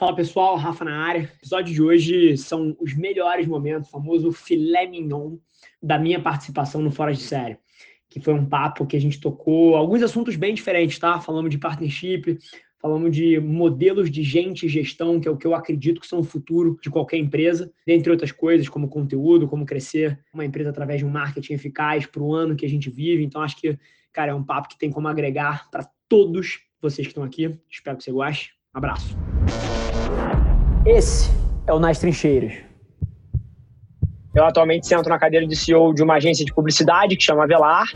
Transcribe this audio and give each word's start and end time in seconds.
Fala 0.00 0.16
pessoal, 0.16 0.56
Rafa 0.56 0.82
na 0.82 0.96
área. 0.96 1.20
O 1.20 1.24
episódio 1.24 1.74
de 1.74 1.82
hoje 1.82 2.34
são 2.38 2.74
os 2.80 2.94
melhores 2.94 3.46
momentos, 3.46 3.86
o 3.86 3.92
famoso 3.92 4.32
filé 4.32 4.86
mignon 4.86 5.36
da 5.82 5.98
minha 5.98 6.18
participação 6.18 6.80
no 6.80 6.90
Fora 6.90 7.12
de 7.12 7.20
Série, 7.20 7.58
que 8.08 8.18
foi 8.18 8.32
um 8.32 8.46
papo 8.46 8.86
que 8.86 8.96
a 8.96 8.98
gente 8.98 9.20
tocou 9.20 9.76
alguns 9.76 10.02
assuntos 10.02 10.36
bem 10.36 10.54
diferentes, 10.54 10.98
tá? 10.98 11.20
Falamos 11.20 11.50
de 11.50 11.58
partnership, 11.58 12.38
falamos 12.80 13.14
de 13.14 13.38
modelos 13.40 14.10
de 14.10 14.22
gente 14.22 14.64
e 14.64 14.70
gestão, 14.70 15.20
que 15.20 15.28
é 15.28 15.30
o 15.30 15.36
que 15.36 15.46
eu 15.46 15.54
acredito 15.54 16.00
que 16.00 16.06
são 16.06 16.20
o 16.20 16.24
futuro 16.24 16.78
de 16.82 16.88
qualquer 16.88 17.18
empresa, 17.18 17.70
dentre 17.86 18.10
outras 18.10 18.32
coisas, 18.32 18.70
como 18.70 18.88
conteúdo, 18.88 19.46
como 19.46 19.66
crescer 19.66 20.18
uma 20.32 20.46
empresa 20.46 20.70
através 20.70 21.00
de 21.00 21.04
um 21.04 21.10
marketing 21.10 21.52
eficaz 21.52 22.06
para 22.06 22.22
o 22.22 22.34
ano 22.34 22.56
que 22.56 22.64
a 22.64 22.70
gente 22.70 22.88
vive. 22.88 23.22
Então, 23.22 23.42
acho 23.42 23.58
que, 23.58 23.78
cara, 24.14 24.32
é 24.32 24.34
um 24.34 24.42
papo 24.42 24.70
que 24.70 24.78
tem 24.78 24.90
como 24.90 25.08
agregar 25.08 25.70
para 25.70 25.86
todos 26.08 26.60
vocês 26.80 27.06
que 27.06 27.10
estão 27.12 27.22
aqui. 27.22 27.54
Espero 27.70 27.98
que 27.98 28.04
você 28.04 28.12
goste. 28.12 28.54
Abraço. 28.72 29.14
Esse 30.86 31.30
é 31.66 31.74
o 31.74 31.78
Nas 31.78 31.98
Trincheiras. 31.98 32.54
Eu 34.34 34.44
atualmente 34.44 34.86
sento 34.86 35.10
na 35.10 35.18
cadeira 35.18 35.46
de 35.46 35.54
CEO 35.54 35.92
de 35.92 36.02
uma 36.02 36.14
agência 36.14 36.44
de 36.44 36.54
publicidade 36.54 37.16
que 37.16 37.22
chama 37.22 37.46
Velar 37.46 37.86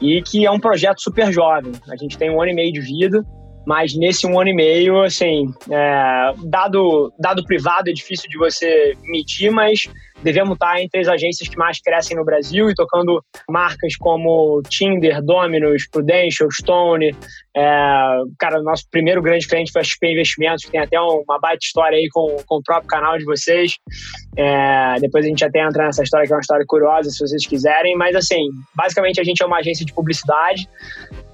e 0.00 0.22
que 0.22 0.46
é 0.46 0.50
um 0.50 0.58
projeto 0.58 1.02
super 1.02 1.30
jovem. 1.30 1.72
A 1.90 1.96
gente 1.96 2.16
tem 2.16 2.30
um 2.30 2.40
ano 2.40 2.52
e 2.52 2.54
meio 2.54 2.72
de 2.72 2.80
vida, 2.80 3.22
mas 3.66 3.94
nesse 3.94 4.26
um 4.26 4.40
ano 4.40 4.48
e 4.48 4.54
meio, 4.54 5.02
assim, 5.02 5.52
é, 5.70 6.32
dado, 6.44 7.12
dado 7.18 7.44
privado 7.44 7.90
é 7.90 7.92
difícil 7.92 8.30
de 8.30 8.38
você 8.38 8.96
medir, 9.04 9.50
mas 9.50 9.80
devemos 10.22 10.54
estar 10.54 10.80
entre 10.80 11.00
as 11.00 11.08
agências 11.08 11.48
que 11.48 11.56
mais 11.56 11.80
crescem 11.80 12.16
no 12.16 12.24
Brasil 12.24 12.70
e 12.70 12.74
tocando 12.74 13.22
marcas 13.48 13.96
como 13.96 14.62
Tinder, 14.68 15.22
Domino's, 15.22 15.88
Prudential, 15.88 16.50
Stone. 16.50 17.14
É, 17.56 17.62
cara, 18.38 18.62
nosso 18.62 18.84
primeiro 18.90 19.22
grande 19.22 19.46
cliente 19.46 19.72
foi 19.72 19.80
a 19.80 19.84
XP 19.84 20.12
Investimentos, 20.12 20.64
que 20.64 20.70
tem 20.70 20.80
até 20.80 21.00
uma 21.00 21.38
baita 21.38 21.64
história 21.64 21.96
aí 21.96 22.08
com, 22.12 22.36
com 22.46 22.56
o 22.56 22.62
próprio 22.62 22.88
canal 22.88 23.18
de 23.18 23.24
vocês. 23.24 23.76
É, 24.36 24.96
depois 25.00 25.24
a 25.24 25.28
gente 25.28 25.44
até 25.44 25.64
entra 25.64 25.84
nessa 25.84 26.02
história, 26.02 26.26
que 26.26 26.32
é 26.32 26.36
uma 26.36 26.40
história 26.40 26.64
curiosa, 26.66 27.10
se 27.10 27.18
vocês 27.18 27.46
quiserem. 27.46 27.96
Mas, 27.96 28.14
assim, 28.14 28.48
basicamente 28.74 29.20
a 29.20 29.24
gente 29.24 29.42
é 29.42 29.46
uma 29.46 29.58
agência 29.58 29.84
de 29.84 29.92
publicidade 29.92 30.68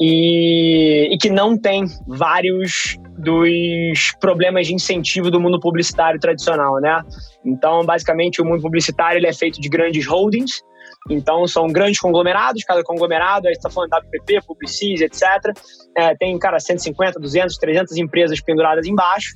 e, 0.00 1.08
e 1.12 1.18
que 1.18 1.30
não 1.30 1.58
tem 1.58 1.84
vários 2.06 2.96
dos 3.18 4.12
problemas 4.20 4.66
de 4.66 4.74
incentivo 4.74 5.30
do 5.30 5.40
mundo 5.40 5.58
publicitário 5.58 6.20
tradicional, 6.20 6.80
né? 6.80 7.02
Então, 7.44 7.84
basicamente, 7.84 8.40
o 8.40 8.44
mundo 8.44 8.62
publicitário 8.62 9.18
ele 9.18 9.26
é 9.26 9.32
feito 9.32 9.60
de 9.60 9.68
grandes 9.68 10.06
holdings. 10.06 10.62
Então, 11.10 11.46
são 11.46 11.66
grandes 11.68 12.00
conglomerados, 12.00 12.64
cada 12.64 12.82
conglomerado, 12.82 13.46
aí 13.46 13.52
está 13.52 13.70
falando 13.70 13.90
WPP, 13.92 14.40
Publicis, 14.46 15.00
etc. 15.00 15.22
É, 15.96 16.14
tem, 16.16 16.36
cara, 16.38 16.58
150, 16.58 17.18
200, 17.18 17.56
300 17.56 17.96
empresas 17.96 18.40
penduradas 18.40 18.86
embaixo. 18.86 19.34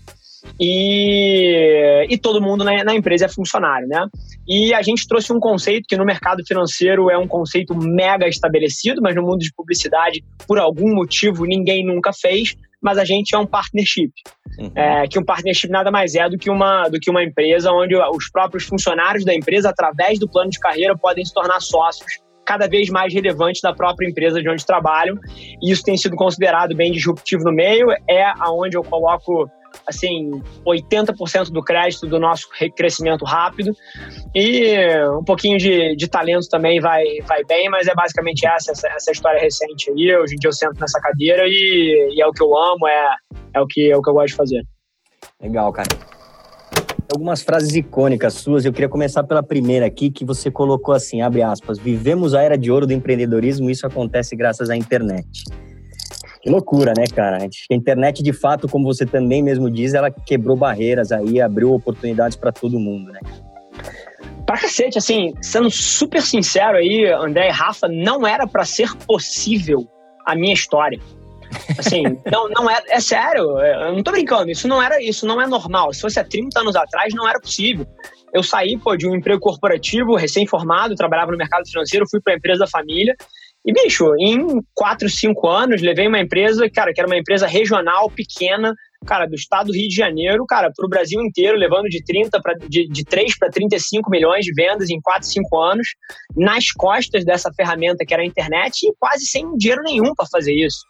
E, 0.58 2.06
e 2.08 2.18
todo 2.18 2.40
mundo 2.40 2.64
na, 2.64 2.82
na, 2.82 2.94
empresa 2.94 3.26
é 3.26 3.28
funcionário, 3.28 3.86
né? 3.86 4.06
E 4.48 4.72
a 4.72 4.82
gente 4.82 5.06
trouxe 5.06 5.32
um 5.32 5.38
conceito 5.38 5.86
que 5.86 5.96
no 5.96 6.04
mercado 6.04 6.42
financeiro 6.46 7.10
é 7.10 7.18
um 7.18 7.28
conceito 7.28 7.74
mega 7.76 8.26
estabelecido, 8.26 9.00
mas 9.02 9.14
no 9.14 9.22
mundo 9.22 9.38
de 9.38 9.52
publicidade, 9.54 10.24
por 10.46 10.58
algum 10.58 10.94
motivo, 10.94 11.44
ninguém 11.44 11.84
nunca 11.84 12.10
fez, 12.12 12.56
mas 12.80 12.98
a 12.98 13.04
gente 13.04 13.34
é 13.34 13.38
um 13.38 13.46
partnership. 13.46 14.12
Uhum. 14.58 14.72
É, 14.74 15.06
que 15.06 15.18
um 15.18 15.24
partnership 15.24 15.70
nada 15.70 15.90
mais 15.90 16.14
é 16.14 16.28
do 16.28 16.36
que, 16.38 16.50
uma, 16.50 16.88
do 16.88 16.98
que 16.98 17.10
uma 17.10 17.22
empresa 17.22 17.70
onde 17.72 17.94
os 17.96 18.30
próprios 18.30 18.64
funcionários 18.64 19.24
da 19.24 19.34
empresa, 19.34 19.70
através 19.70 20.18
do 20.18 20.28
plano 20.28 20.50
de 20.50 20.58
carreira, 20.58 20.96
podem 20.96 21.24
se 21.24 21.32
tornar 21.32 21.60
sócios 21.60 22.18
cada 22.44 22.66
vez 22.66 22.88
mais 22.90 23.14
relevantes 23.14 23.60
da 23.60 23.72
própria 23.72 24.08
empresa 24.08 24.42
de 24.42 24.48
onde 24.48 24.66
trabalham. 24.66 25.16
E 25.62 25.70
isso 25.70 25.82
tem 25.82 25.96
sido 25.96 26.16
considerado 26.16 26.74
bem 26.74 26.90
disruptivo 26.90 27.44
no 27.44 27.52
meio. 27.52 27.86
É 28.08 28.24
aonde 28.40 28.76
eu 28.76 28.82
coloco 28.82 29.48
assim, 29.86 30.42
80% 30.66 31.50
do 31.50 31.62
crédito 31.62 32.06
do 32.06 32.18
nosso 32.18 32.48
crescimento 32.76 33.24
rápido 33.24 33.72
e 34.34 34.76
um 35.18 35.24
pouquinho 35.24 35.58
de, 35.58 35.96
de 35.96 36.08
talento 36.08 36.48
também 36.48 36.80
vai, 36.80 37.04
vai 37.26 37.44
bem, 37.44 37.68
mas 37.68 37.86
é 37.86 37.94
basicamente 37.94 38.47
essa, 38.47 38.72
essa, 38.72 38.88
essa 38.88 39.10
história 39.10 39.41
recente 39.41 39.91
aí. 39.91 40.16
Hoje 40.16 40.34
em 40.34 40.38
dia 40.38 40.48
eu 40.48 40.53
sento 40.53 40.81
nessa 40.81 41.00
cadeira 41.00 41.42
e, 41.47 42.14
e, 42.14 42.22
é 42.22 42.26
o 42.26 42.32
que 42.32 42.42
eu 42.42 42.56
amo, 42.56 42.86
é, 42.86 43.14
é, 43.54 43.60
o 43.60 43.66
que, 43.66 43.91
é 43.91 43.97
o 43.97 44.03
que 44.03 44.10
eu 44.10 44.14
gosto 44.14 44.28
de 44.28 44.36
fazer. 44.36 44.62
Legal, 45.41 45.72
cara. 45.72 45.88
Algumas 47.12 47.42
frases 47.42 47.75
icônicas 47.75 48.34
suas, 48.34 48.64
eu 48.64 48.72
queria 48.72 48.88
começar 48.88 49.25
pela 49.25 49.42
primeira 49.42 49.84
aqui, 49.84 50.10
que 50.10 50.25
você 50.25 50.48
colocou 50.48 50.94
assim, 50.94 51.20
abre 51.22 51.42
aspas, 51.42 51.76
vivemos 51.76 52.34
a 52.34 52.42
era 52.42 52.56
de 52.56 52.70
ouro 52.70 52.87
do 52.87 52.92
empreendedorismo, 52.92 53.69
isso 53.69 53.84
acontece 53.84 54.37
graças 54.37 54.70
à 54.70 54.76
internet. 54.76 55.26
Que 56.42 56.48
loucura, 56.48 56.94
né, 56.96 57.04
cara? 57.06 57.38
A 57.38 57.74
internet, 57.74 58.22
de 58.22 58.32
fato, 58.32 58.66
como 58.66 58.84
você 58.84 59.04
também 59.04 59.42
mesmo 59.42 59.70
diz, 59.70 59.92
ela 59.92 60.10
quebrou 60.10 60.56
barreiras 60.56 61.12
aí, 61.12 61.40
abriu 61.40 61.72
oportunidades 61.72 62.36
para 62.36 62.50
todo 62.50 62.80
mundo, 62.80 63.12
né? 63.12 63.20
Pra 64.46 64.58
cacete, 64.58 64.96
assim, 64.96 65.34
sendo 65.42 65.70
super 65.70 66.22
sincero 66.22 66.78
aí, 66.78 67.06
André 67.12 67.48
e 67.48 67.52
Rafa, 67.52 67.88
não 67.88 68.26
era 68.26 68.46
para 68.46 68.64
ser 68.64 68.96
possível 69.06 69.86
a 70.26 70.34
minha 70.34 70.54
história. 70.54 70.98
Assim, 71.78 72.02
não, 72.32 72.48
não 72.48 72.70
é, 72.70 72.80
é 72.88 73.00
sério, 73.00 73.58
eu 73.60 73.94
não 73.94 74.02
tô 74.02 74.10
brincando, 74.10 74.50
isso 74.50 74.66
não 74.66 74.82
era, 74.82 75.00
isso 75.02 75.26
não 75.26 75.40
é 75.40 75.46
normal. 75.46 75.92
Se 75.92 76.00
fosse 76.00 76.18
há 76.18 76.24
30 76.24 76.58
anos 76.58 76.74
atrás, 76.74 77.12
não 77.14 77.28
era 77.28 77.38
possível. 77.38 77.86
Eu 78.32 78.42
saí, 78.42 78.78
pô, 78.78 78.96
de 78.96 79.06
um 79.06 79.14
emprego 79.14 79.40
corporativo, 79.40 80.16
recém-formado, 80.16 80.94
trabalhava 80.94 81.32
no 81.32 81.36
mercado 81.36 81.68
financeiro, 81.68 82.06
fui 82.10 82.20
para 82.20 82.32
a 82.32 82.36
empresa 82.36 82.60
da 82.60 82.66
família 82.66 83.14
e, 83.65 83.72
bicho, 83.72 84.15
em 84.19 84.62
4, 84.75 85.09
5 85.09 85.48
anos, 85.48 85.82
levei 85.82 86.09
uma 86.09 86.19
empresa, 86.19 86.69
cara, 86.71 86.93
que 86.93 87.00
era 87.00 87.09
uma 87.09 87.19
empresa 87.19 87.47
regional, 87.47 88.10
pequena, 88.10 88.75
cara, 89.06 89.27
do 89.27 89.34
estado 89.34 89.69
do 89.69 89.72
Rio 89.72 89.88
de 89.88 89.94
Janeiro, 89.94 90.44
cara, 90.47 90.71
para 90.75 90.87
o 90.87 90.88
Brasil 90.88 91.21
inteiro, 91.21 91.56
levando 91.56 91.88
de 91.88 92.03
30 92.05 92.41
pra, 92.41 92.55
de, 92.55 92.87
de 92.88 93.05
3 93.05 93.38
para 93.38 93.50
35 93.50 94.11
milhões 94.11 94.44
de 94.44 94.53
vendas 94.53 94.91
em 94.91 95.00
4, 95.00 95.27
5 95.27 95.59
anos, 95.59 95.88
nas 96.37 96.71
costas 96.71 97.25
dessa 97.25 97.50
ferramenta 97.53 98.05
que 98.05 98.12
era 98.12 98.22
a 98.22 98.27
internet 98.27 98.87
e 98.87 98.93
quase 98.99 99.27
sem 99.27 99.56
dinheiro 99.56 99.83
nenhum 99.83 100.15
para 100.15 100.27
fazer 100.31 100.53
isso. 100.55 100.81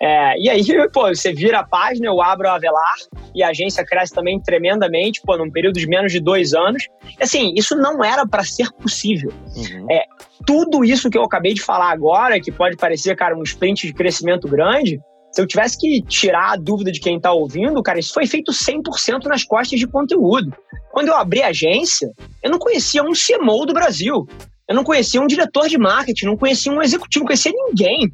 É, 0.00 0.38
e 0.38 0.48
aí, 0.48 0.62
pô, 0.92 1.08
você 1.08 1.32
vira 1.32 1.60
a 1.60 1.64
página, 1.64 2.06
eu 2.06 2.20
abro 2.20 2.48
a 2.48 2.54
Avelar 2.54 2.96
e 3.34 3.42
a 3.42 3.48
agência 3.48 3.84
cresce 3.84 4.12
também 4.12 4.40
tremendamente, 4.40 5.20
pô, 5.24 5.36
num 5.36 5.50
período 5.50 5.78
de 5.78 5.86
menos 5.86 6.12
de 6.12 6.20
dois 6.20 6.52
anos. 6.52 6.84
Assim, 7.20 7.52
isso 7.56 7.76
não 7.76 8.04
era 8.04 8.26
para 8.26 8.44
ser 8.44 8.70
possível. 8.72 9.32
Uhum. 9.56 9.86
É, 9.90 10.04
tudo 10.46 10.84
isso 10.84 11.08
que 11.08 11.16
eu 11.16 11.22
acabei 11.22 11.54
de 11.54 11.62
falar 11.62 11.90
agora, 11.90 12.40
que 12.40 12.50
pode 12.50 12.76
parecer, 12.76 13.16
cara, 13.16 13.36
um 13.36 13.42
sprint 13.42 13.86
de 13.86 13.94
crescimento 13.94 14.48
grande, 14.48 15.00
se 15.32 15.40
eu 15.40 15.46
tivesse 15.46 15.78
que 15.78 16.02
tirar 16.02 16.52
a 16.52 16.56
dúvida 16.56 16.92
de 16.92 17.00
quem 17.00 17.16
está 17.16 17.32
ouvindo, 17.32 17.82
cara, 17.82 17.98
isso 17.98 18.12
foi 18.12 18.26
feito 18.26 18.52
100% 18.52 19.24
nas 19.24 19.44
costas 19.44 19.80
de 19.80 19.86
conteúdo. 19.86 20.54
Quando 20.92 21.08
eu 21.08 21.16
abri 21.16 21.42
a 21.42 21.48
agência, 21.48 22.10
eu 22.42 22.50
não 22.50 22.58
conhecia 22.58 23.02
um 23.02 23.12
CMO 23.12 23.64
do 23.64 23.72
Brasil. 23.72 24.26
Eu 24.68 24.76
não 24.76 24.84
conhecia 24.84 25.20
um 25.20 25.26
diretor 25.26 25.68
de 25.68 25.78
marketing, 25.78 26.26
não 26.26 26.36
conhecia 26.36 26.70
um 26.70 26.82
executivo, 26.82 27.24
não 27.24 27.28
conhecia 27.28 27.52
ninguém. 27.52 28.12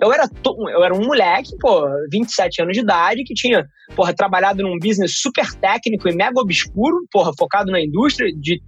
Eu 0.00 0.12
era, 0.12 0.26
eu 0.46 0.82
era 0.82 0.94
um 0.94 1.04
moleque, 1.04 1.50
pô, 1.60 1.86
27 2.10 2.62
anos 2.62 2.74
de 2.74 2.80
idade, 2.80 3.22
que 3.22 3.34
tinha, 3.34 3.66
porra, 3.94 4.14
trabalhado 4.14 4.62
num 4.62 4.78
business 4.78 5.20
super 5.20 5.52
técnico 5.56 6.08
e 6.08 6.14
mega 6.14 6.40
obscuro, 6.40 7.04
porra, 7.12 7.32
focado 7.38 7.70
na 7.70 7.82
indústria, 7.82 8.30
de, 8.40 8.62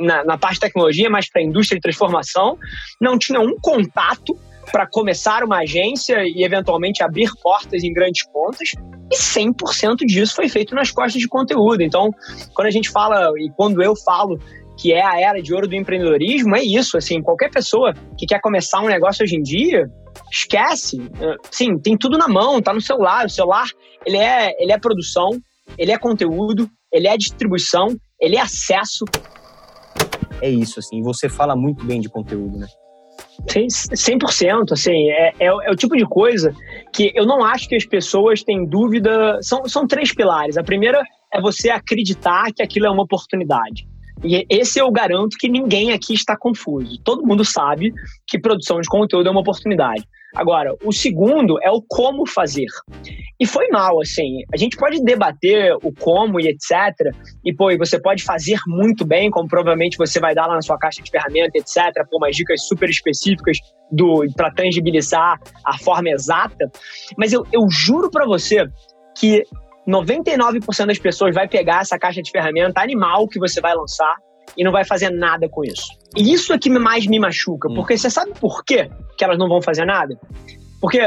na, 0.00 0.24
na 0.24 0.36
parte 0.36 0.54
de 0.54 0.60
tecnologia, 0.60 1.08
mais 1.08 1.30
para 1.30 1.42
indústria 1.42 1.76
de 1.76 1.82
transformação. 1.82 2.58
Não 3.00 3.16
tinha 3.16 3.40
um 3.40 3.54
contato 3.60 4.36
para 4.70 4.86
começar 4.86 5.42
uma 5.42 5.58
agência 5.60 6.18
e 6.24 6.44
eventualmente 6.44 7.02
abrir 7.02 7.30
portas 7.42 7.82
em 7.82 7.92
grandes 7.92 8.24
contas. 8.24 8.70
E 9.10 9.16
100% 9.16 9.96
disso 10.06 10.34
foi 10.34 10.48
feito 10.48 10.74
nas 10.74 10.90
costas 10.90 11.20
de 11.20 11.28
conteúdo. 11.28 11.82
Então, 11.82 12.10
quando 12.54 12.68
a 12.68 12.70
gente 12.70 12.90
fala, 12.90 13.30
e 13.38 13.50
quando 13.56 13.82
eu 13.82 13.94
falo 13.96 14.38
que 14.78 14.92
é 14.92 15.04
a 15.04 15.20
era 15.20 15.42
de 15.42 15.52
ouro 15.52 15.68
do 15.68 15.74
empreendedorismo, 15.74 16.56
é 16.56 16.62
isso. 16.62 16.96
Assim, 16.96 17.20
qualquer 17.20 17.50
pessoa 17.50 17.92
que 18.16 18.26
quer 18.26 18.40
começar 18.40 18.80
um 18.80 18.88
negócio 18.88 19.22
hoje 19.22 19.36
em 19.36 19.42
dia, 19.42 19.86
esquece. 20.30 20.96
Sim, 21.50 21.78
tem 21.78 21.96
tudo 21.96 22.16
na 22.16 22.28
mão, 22.28 22.60
tá 22.62 22.72
no 22.72 22.80
celular. 22.80 23.26
O 23.26 23.30
celular, 23.30 23.66
ele 24.06 24.16
é, 24.16 24.50
ele 24.62 24.72
é 24.72 24.78
produção, 24.78 25.28
ele 25.76 25.92
é 25.92 25.98
conteúdo, 25.98 26.70
ele 26.90 27.06
é 27.06 27.16
distribuição, 27.16 27.88
ele 28.18 28.36
é 28.36 28.40
acesso. 28.40 29.04
É 30.40 30.48
isso, 30.48 30.78
assim. 30.78 31.02
Você 31.02 31.28
fala 31.28 31.54
muito 31.54 31.84
bem 31.84 32.00
de 32.00 32.08
conteúdo, 32.08 32.58
né? 32.58 32.66
100%, 33.46 34.72
assim, 34.72 35.10
é, 35.10 35.32
é, 35.38 35.46
é, 35.46 35.70
o 35.70 35.76
tipo 35.76 35.96
de 35.96 36.04
coisa 36.04 36.54
que 36.92 37.12
eu 37.14 37.26
não 37.26 37.44
acho 37.44 37.68
que 37.68 37.74
as 37.74 37.84
pessoas 37.84 38.42
têm 38.42 38.66
dúvida. 38.66 39.38
São, 39.42 39.66
são 39.66 39.86
três 39.86 40.14
pilares. 40.14 40.56
A 40.56 40.62
primeira 40.62 41.02
é 41.32 41.40
você 41.40 41.70
acreditar 41.70 42.52
que 42.52 42.62
aquilo 42.62 42.86
é 42.86 42.90
uma 42.90 43.02
oportunidade. 43.02 43.86
E 44.24 44.46
esse 44.48 44.78
eu 44.78 44.90
garanto 44.90 45.36
que 45.36 45.48
ninguém 45.48 45.92
aqui 45.92 46.14
está 46.14 46.36
confuso. 46.36 46.98
Todo 47.02 47.26
mundo 47.26 47.44
sabe 47.44 47.92
que 48.26 48.38
produção 48.38 48.80
de 48.80 48.88
conteúdo 48.88 49.28
é 49.28 49.30
uma 49.30 49.40
oportunidade. 49.40 50.04
Agora, 50.34 50.74
o 50.84 50.92
segundo 50.92 51.58
é 51.62 51.70
o 51.70 51.82
como 51.86 52.26
fazer. 52.26 52.66
E 53.38 53.46
foi 53.46 53.68
mal, 53.68 54.00
assim. 54.00 54.42
A 54.52 54.56
gente 54.56 54.76
pode 54.76 55.02
debater 55.02 55.74
o 55.82 55.92
como 55.92 56.40
e 56.40 56.48
etc. 56.48 57.12
E, 57.44 57.54
pô, 57.54 57.70
e 57.70 57.76
você 57.76 58.00
pode 58.00 58.22
fazer 58.22 58.58
muito 58.66 59.04
bem, 59.04 59.30
como 59.30 59.48
provavelmente 59.48 59.98
você 59.98 60.20
vai 60.20 60.34
dar 60.34 60.46
lá 60.46 60.54
na 60.54 60.62
sua 60.62 60.78
caixa 60.78 61.02
de 61.02 61.10
ferramenta, 61.10 61.58
etc. 61.58 62.06
Pô, 62.10 62.18
umas 62.18 62.36
dicas 62.36 62.66
super 62.66 62.88
específicas 62.88 63.58
para 64.36 64.50
tangibilizar 64.52 65.38
a 65.64 65.78
forma 65.78 66.10
exata. 66.10 66.70
Mas 67.16 67.32
eu, 67.32 67.46
eu 67.52 67.68
juro 67.68 68.10
para 68.10 68.24
você 68.24 68.66
que 69.18 69.42
99% 69.86 70.86
das 70.86 70.98
pessoas 70.98 71.34
vai 71.34 71.48
pegar 71.48 71.82
essa 71.82 71.98
caixa 71.98 72.22
de 72.22 72.30
ferramenta 72.30 72.80
animal 72.80 73.28
que 73.28 73.38
você 73.38 73.60
vai 73.60 73.74
lançar 73.74 74.16
e 74.56 74.64
não 74.64 74.72
vai 74.72 74.84
fazer 74.84 75.10
nada 75.10 75.48
com 75.48 75.64
isso. 75.64 75.86
E 76.16 76.32
isso 76.32 76.52
é 76.52 76.58
que 76.58 76.70
mais 76.70 77.06
me 77.06 77.18
machuca, 77.18 77.70
hum. 77.70 77.74
porque 77.74 77.96
você 77.96 78.10
sabe 78.10 78.32
por 78.38 78.64
quê 78.64 78.90
que 79.16 79.24
elas 79.24 79.38
não 79.38 79.48
vão 79.48 79.62
fazer 79.62 79.84
nada? 79.84 80.18
Porque 80.80 81.00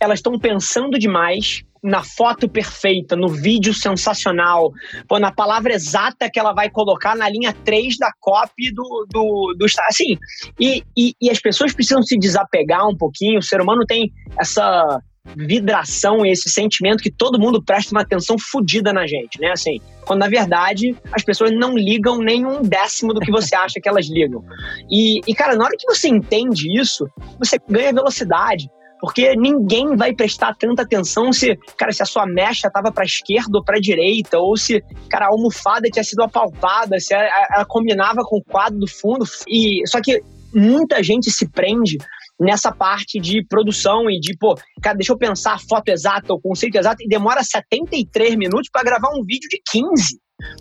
elas 0.00 0.18
estão 0.18 0.38
pensando 0.38 0.98
demais 0.98 1.62
na 1.82 2.02
foto 2.02 2.48
perfeita, 2.48 3.16
no 3.16 3.28
vídeo 3.28 3.72
sensacional, 3.72 4.70
pô, 5.08 5.18
na 5.18 5.32
palavra 5.32 5.72
exata 5.72 6.28
que 6.30 6.38
ela 6.38 6.52
vai 6.52 6.68
colocar 6.68 7.16
na 7.16 7.28
linha 7.28 7.52
3 7.64 7.96
da 7.98 8.10
copy 8.20 8.72
do, 8.72 9.06
do, 9.10 9.54
do 9.58 9.66
assim, 9.88 10.18
e, 10.58 10.82
e, 10.96 11.14
e 11.20 11.30
as 11.30 11.40
pessoas 11.40 11.72
precisam 11.72 12.02
se 12.02 12.18
desapegar 12.18 12.86
um 12.86 12.96
pouquinho, 12.96 13.38
o 13.38 13.42
ser 13.42 13.60
humano 13.60 13.84
tem 13.86 14.12
essa 14.38 15.00
vidração 15.36 16.24
esse 16.24 16.50
sentimento 16.50 17.02
que 17.02 17.10
todo 17.10 17.38
mundo 17.38 17.62
presta 17.62 17.94
uma 17.94 18.02
atenção 18.02 18.36
fodida 18.38 18.92
na 18.92 19.06
gente, 19.06 19.38
né? 19.40 19.50
Assim, 19.52 19.78
quando 20.06 20.20
na 20.20 20.28
verdade 20.28 20.96
as 21.12 21.22
pessoas 21.22 21.50
não 21.52 21.76
ligam 21.76 22.18
nem 22.18 22.44
um 22.44 22.62
décimo 22.62 23.12
do 23.12 23.20
que 23.20 23.30
você 23.30 23.54
acha 23.54 23.80
que 23.80 23.88
elas 23.88 24.08
ligam. 24.08 24.42
E, 24.90 25.20
e 25.26 25.34
cara, 25.34 25.54
na 25.56 25.64
hora 25.64 25.76
que 25.78 25.86
você 25.86 26.08
entende 26.08 26.66
isso, 26.78 27.06
você 27.38 27.58
ganha 27.68 27.92
velocidade. 27.92 28.68
Porque 29.00 29.34
ninguém 29.34 29.96
vai 29.96 30.14
prestar 30.14 30.54
tanta 30.54 30.82
atenção 30.82 31.32
se, 31.32 31.56
cara, 31.78 31.90
se 31.90 32.02
a 32.02 32.06
sua 32.06 32.26
mecha 32.26 32.68
estava 32.68 32.92
para 32.92 33.04
esquerda 33.04 33.56
ou 33.56 33.64
para 33.64 33.80
direita, 33.80 34.38
ou 34.38 34.58
se, 34.58 34.82
cara, 35.08 35.24
a 35.24 35.28
almofada 35.30 35.88
tinha 35.90 36.04
sido 36.04 36.22
apalpada, 36.22 36.98
se 36.98 37.14
ela, 37.14 37.24
ela 37.50 37.64
combinava 37.64 38.20
com 38.22 38.36
o 38.36 38.44
quadro 38.44 38.78
do 38.78 38.86
fundo. 38.86 39.24
E 39.48 39.80
só 39.86 40.02
que 40.02 40.20
muita 40.54 41.02
gente 41.02 41.30
se 41.30 41.48
prende 41.48 41.96
nessa 42.40 42.72
parte 42.72 43.20
de 43.20 43.44
produção 43.46 44.10
e 44.10 44.18
de, 44.18 44.34
pô, 44.36 44.56
cara, 44.82 44.96
deixa 44.96 45.12
eu 45.12 45.18
pensar 45.18 45.54
a 45.54 45.58
foto 45.58 45.90
exata, 45.90 46.32
o 46.32 46.40
conceito 46.40 46.76
exato, 46.76 47.02
e 47.02 47.08
demora 47.08 47.44
73 47.44 48.34
minutos 48.36 48.70
para 48.72 48.82
gravar 48.82 49.10
um 49.10 49.22
vídeo 49.22 49.48
de 49.50 49.60
15. 49.70 50.18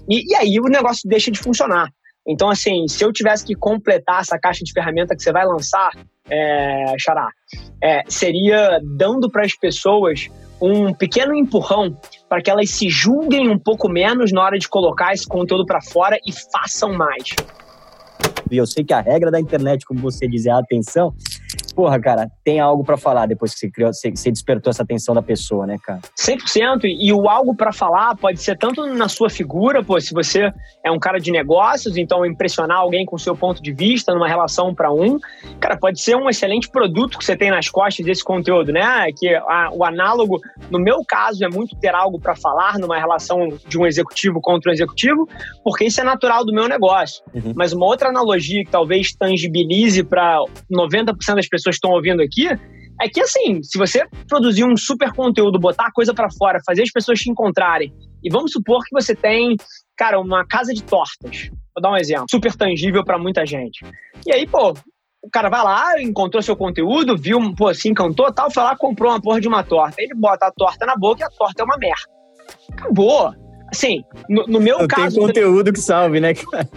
E, 0.10 0.34
e, 0.34 0.36
aí 0.36 0.60
o 0.60 0.70
negócio 0.70 1.08
deixa 1.08 1.32
de 1.32 1.40
funcionar. 1.40 1.90
Então, 2.28 2.50
assim, 2.50 2.86
se 2.88 3.04
eu 3.04 3.14
tivesse 3.14 3.46
que 3.46 3.56
completar 3.56 4.20
essa 4.20 4.38
caixa 4.38 4.64
de 4.64 4.74
ferramenta 4.74 5.16
que 5.16 5.24
você 5.24 5.32
vai 5.32 5.46
lançar, 5.46 5.92
é, 6.30 6.94
Xará, 7.00 7.30
é, 7.82 8.04
seria 8.08 8.80
dando 8.84 9.32
para 9.32 9.46
as 9.46 9.56
pessoas 9.56 10.28
um 10.62 10.94
pequeno 10.94 11.34
empurrão 11.34 11.98
para 12.28 12.42
que 12.42 12.52
elas 12.52 12.70
se 12.70 12.90
julguem 12.90 13.50
um 13.50 13.58
pouco 13.58 13.88
menos 13.88 14.34
na 14.34 14.44
hora 14.44 14.60
de 14.60 14.68
colocar 14.68 15.14
esse 15.14 15.26
conteúdo 15.26 15.66
para 15.66 15.82
fora 15.82 16.20
e 16.28 16.34
façam 16.52 16.92
mais. 16.92 17.24
E 18.52 18.58
eu 18.58 18.68
sei 18.68 18.84
que 18.84 18.94
a 18.94 19.00
regra 19.00 19.32
da 19.32 19.40
internet, 19.40 19.86
como 19.86 20.02
você 20.02 20.28
diz, 20.28 20.46
é 20.46 20.52
a 20.52 20.58
atenção 20.58 21.16
porra, 21.80 21.98
cara, 21.98 22.30
tem 22.44 22.60
algo 22.60 22.84
para 22.84 22.98
falar 22.98 23.26
depois 23.26 23.54
que 23.54 23.60
você, 23.62 23.72
criou, 23.72 23.94
você, 23.94 24.12
você, 24.12 24.30
despertou 24.30 24.70
essa 24.70 24.84
atenção 24.84 25.16
da 25.16 25.22
pessoa, 25.22 25.66
né, 25.66 25.78
cara? 25.82 26.02
100%. 26.20 26.82
E 26.84 27.14
o 27.14 27.30
algo 27.30 27.56
para 27.56 27.72
falar 27.72 28.18
pode 28.18 28.42
ser 28.42 28.58
tanto 28.58 28.86
na 28.86 29.08
sua 29.08 29.30
figura, 29.30 29.82
pô, 29.82 29.98
se 29.98 30.14
você 30.14 30.52
é 30.84 30.92
um 30.92 31.00
cara 31.00 31.20
de 31.20 31.32
negócios, 31.32 31.96
então 31.96 32.26
impressionar 32.26 32.80
alguém 32.80 33.06
com 33.06 33.16
o 33.16 33.20
seu 33.20 33.34
ponto 33.34 33.64
de 33.64 33.72
vista 33.72 34.14
numa 34.14 34.28
relação 34.28 34.76
para 34.76 34.92
um. 34.92 35.18
Cara, 35.58 35.78
pode 35.78 36.02
ser 36.02 36.18
um 36.18 36.30
excelente 36.30 36.70
produto 36.70 37.18
que 37.18 37.24
você 37.24 37.34
tem 37.34 37.50
nas 37.50 37.70
costas 37.70 38.06
desse 38.06 38.26
conteúdo, 38.26 38.74
né? 38.74 39.08
Que 39.18 39.34
a, 39.34 39.70
o 39.72 39.86
análogo, 39.86 40.42
no 40.70 40.80
meu 40.80 41.02
caso, 41.08 41.46
é 41.46 41.48
muito 41.48 41.78
ter 41.78 41.96
algo 41.96 42.20
para 42.20 42.36
falar 42.36 42.78
numa 42.78 43.00
relação 43.00 43.48
de 43.70 43.80
um 43.80 43.88
executivo 43.88 44.42
contra 44.42 44.70
um 44.70 44.74
executivo, 44.74 45.30
porque 45.64 45.86
isso 45.86 46.02
é 46.02 46.04
natural 46.04 46.44
do 46.44 46.52
meu 46.52 46.68
negócio. 46.68 47.24
Uhum. 47.34 47.54
Mas 47.56 47.72
uma 47.72 47.86
outra 47.86 48.10
analogia 48.10 48.66
que 48.66 48.70
talvez 48.70 49.14
tangibilize 49.14 50.04
para 50.04 50.40
90% 50.70 51.36
das 51.36 51.48
pessoas 51.48 51.69
pessoas 51.70 51.76
estão 51.76 51.92
ouvindo 51.92 52.22
aqui, 52.22 52.48
é 53.02 53.08
que 53.08 53.22
assim, 53.22 53.64
se 53.64 53.78
você 53.78 54.06
produzir 54.28 54.66
um 54.66 54.76
super 54.76 55.12
conteúdo, 55.14 55.60
botar 55.60 55.88
a 55.88 55.92
coisa 55.92 56.14
para 56.14 56.30
fora, 56.38 56.60
fazer 56.66 56.84
as 56.84 56.92
pessoas 56.92 57.20
te 57.20 57.30
encontrarem, 57.30 57.94
e 58.24 58.30
vamos 58.30 58.52
supor 58.52 58.84
que 58.84 58.94
você 58.94 59.16
tem, 59.16 59.56
cara, 59.98 60.20
uma 60.20 60.46
casa 60.46 60.74
de 60.74 60.84
tortas. 60.84 61.50
Vou 61.74 61.82
dar 61.82 61.92
um 61.92 61.98
exemplo, 61.98 62.26
super 62.30 62.54
tangível 62.56 63.04
para 63.06 63.18
muita 63.18 63.46
gente. 63.46 63.86
E 64.28 64.34
aí, 64.34 64.46
pô, 64.46 64.74
o 65.22 65.30
cara 65.30 65.50
vai 65.50 65.64
lá, 65.64 66.02
encontrou 66.02 66.42
seu 66.42 66.56
conteúdo, 66.56 67.18
viu, 67.18 67.40
pô, 67.56 67.74
se 67.74 67.90
encantou, 67.90 68.32
tal, 68.34 68.52
foi 68.52 68.64
lá, 68.64 68.76
comprou 68.76 69.12
uma 69.12 69.22
porra 69.22 69.40
de 69.40 69.48
uma 69.48 69.64
torta. 69.64 69.96
Ele 69.98 70.14
bota 70.14 70.48
a 70.48 70.52
torta 70.52 70.86
na 70.86 70.96
boca 70.98 71.22
e 71.22 71.24
a 71.24 71.30
torta 71.30 71.62
é 71.62 71.66
uma 71.66 71.78
merda. 71.78 72.04
Acabou. 72.74 73.34
Assim, 73.72 74.04
no, 74.28 74.46
no 74.48 74.60
meu 74.60 74.80
não 74.80 74.88
caso. 74.88 75.20
Não 75.20 75.28
tem 75.28 75.44
conteúdo 75.44 75.74
que 75.74 75.80
salve, 75.80 76.20
né, 76.20 76.34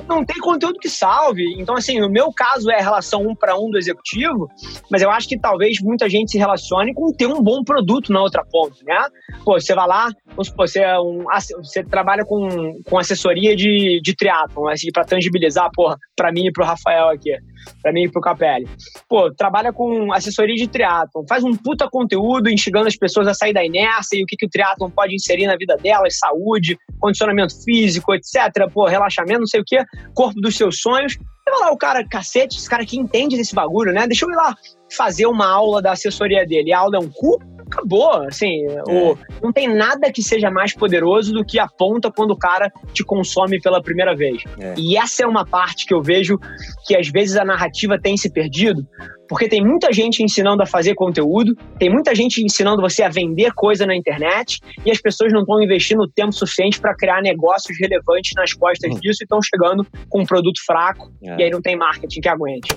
Não 0.08 0.24
tem 0.24 0.38
conteúdo 0.38 0.78
que 0.78 0.88
salve. 0.88 1.44
Então, 1.58 1.76
assim, 1.76 2.00
no 2.00 2.10
meu 2.10 2.32
caso 2.32 2.70
é 2.70 2.78
a 2.78 2.82
relação 2.82 3.26
um 3.26 3.34
para 3.34 3.56
um 3.56 3.70
do 3.70 3.78
executivo, 3.78 4.48
mas 4.90 5.02
eu 5.02 5.10
acho 5.10 5.28
que 5.28 5.38
talvez 5.38 5.80
muita 5.80 6.08
gente 6.08 6.32
se 6.32 6.38
relacione 6.38 6.94
com 6.94 7.12
ter 7.12 7.26
um 7.26 7.42
bom 7.42 7.62
produto 7.64 8.12
na 8.12 8.20
outra 8.20 8.44
ponta, 8.44 8.76
né? 8.84 9.06
Pô, 9.44 9.60
você 9.60 9.74
vai 9.74 9.86
lá, 9.86 10.10
vamos 10.28 10.48
supor, 10.48 10.68
você, 10.68 10.80
é 10.80 10.98
um, 10.98 11.24
você 11.62 11.82
trabalha 11.82 12.24
com, 12.24 12.80
com 12.84 12.98
assessoria 12.98 13.56
de, 13.56 14.00
de 14.02 14.14
triatlon, 14.14 14.68
assim, 14.68 14.90
para 14.92 15.04
tangibilizar, 15.04 15.70
porra, 15.74 15.96
para 16.16 16.32
mim 16.32 16.46
e 16.46 16.52
pro 16.52 16.64
Rafael 16.64 17.08
aqui 17.08 17.32
para 17.82 17.92
mim 17.92 18.04
e 18.04 18.10
pro 18.10 18.20
Capelli. 18.20 18.68
Pô, 19.08 19.32
trabalha 19.32 19.72
com 19.72 20.12
assessoria 20.12 20.54
de 20.54 20.68
triatlon, 20.68 21.24
faz 21.28 21.44
um 21.44 21.54
puta 21.54 21.88
conteúdo 21.90 22.50
instigando 22.50 22.88
as 22.88 22.96
pessoas 22.96 23.26
a 23.28 23.34
sair 23.34 23.52
da 23.52 23.64
inércia 23.64 24.16
e 24.16 24.22
o 24.22 24.26
que, 24.26 24.36
que 24.36 24.46
o 24.46 24.50
triatlon 24.50 24.90
pode 24.90 25.14
inserir 25.14 25.46
na 25.46 25.56
vida 25.56 25.76
delas, 25.76 26.18
saúde, 26.18 26.76
condicionamento 26.98 27.54
físico, 27.64 28.14
etc. 28.14 28.70
Pô, 28.72 28.86
relaxamento, 28.86 29.40
não 29.40 29.46
sei 29.46 29.60
o 29.60 29.64
que, 29.64 29.82
corpo 30.14 30.40
dos 30.40 30.56
seus 30.56 30.80
sonhos. 30.80 31.14
E 31.46 31.50
vai 31.50 31.60
lá 31.60 31.72
o 31.72 31.76
cara, 31.76 32.06
cacete, 32.06 32.56
esse 32.56 32.70
cara 32.70 32.86
que 32.86 32.96
entende 32.96 33.36
desse 33.36 33.54
bagulho, 33.54 33.92
né? 33.92 34.06
Deixa 34.06 34.24
eu 34.24 34.30
ir 34.30 34.36
lá 34.36 34.54
fazer 34.96 35.26
uma 35.26 35.48
aula 35.48 35.82
da 35.82 35.92
assessoria 35.92 36.46
dele. 36.46 36.72
A 36.72 36.78
aula 36.78 36.96
é 36.96 37.00
um 37.00 37.10
cu? 37.10 37.38
Acabou. 37.72 38.22
Assim, 38.22 38.66
é. 38.66 38.82
o, 38.86 39.16
não 39.42 39.52
tem 39.52 39.72
nada 39.72 40.12
que 40.12 40.22
seja 40.22 40.50
mais 40.50 40.74
poderoso 40.74 41.32
do 41.32 41.44
que 41.44 41.58
a 41.58 41.66
ponta 41.66 42.10
quando 42.10 42.32
o 42.32 42.38
cara 42.38 42.70
te 42.92 43.02
consome 43.02 43.60
pela 43.60 43.82
primeira 43.82 44.14
vez. 44.14 44.42
É. 44.60 44.74
E 44.76 44.96
essa 44.96 45.24
é 45.24 45.26
uma 45.26 45.46
parte 45.46 45.86
que 45.86 45.94
eu 45.94 46.02
vejo 46.02 46.38
que 46.86 46.96
às 46.96 47.08
vezes 47.08 47.36
a 47.36 47.44
narrativa 47.44 47.98
tem 48.00 48.16
se 48.16 48.30
perdido, 48.30 48.86
porque 49.28 49.48
tem 49.48 49.64
muita 49.64 49.92
gente 49.92 50.22
ensinando 50.22 50.62
a 50.62 50.66
fazer 50.66 50.94
conteúdo, 50.94 51.56
tem 51.78 51.88
muita 51.88 52.14
gente 52.14 52.44
ensinando 52.44 52.82
você 52.82 53.02
a 53.02 53.08
vender 53.08 53.52
coisa 53.54 53.86
na 53.86 53.96
internet 53.96 54.60
e 54.84 54.90
as 54.90 55.00
pessoas 55.00 55.32
não 55.32 55.40
estão 55.40 55.62
investindo 55.62 56.06
tempo 56.08 56.32
suficiente 56.32 56.80
para 56.80 56.94
criar 56.94 57.22
negócios 57.22 57.76
relevantes 57.80 58.32
nas 58.36 58.52
costas 58.52 58.94
hum. 58.94 59.00
disso 59.00 59.22
e 59.22 59.24
estão 59.24 59.40
chegando 59.40 59.86
com 60.08 60.20
um 60.20 60.26
produto 60.26 60.60
fraco 60.64 61.10
é. 61.24 61.36
e 61.38 61.44
aí 61.44 61.50
não 61.50 61.62
tem 61.62 61.76
marketing 61.76 62.20
que 62.20 62.28
aguente. 62.28 62.76